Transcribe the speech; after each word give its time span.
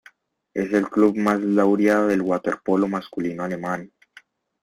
Es 0.55 0.73
el 0.73 0.89
club 0.89 1.15
más 1.15 1.39
laureado 1.41 2.07
del 2.07 2.23
waterpolo 2.23 2.87
masculino 2.87 3.43
alemán. 3.43 3.91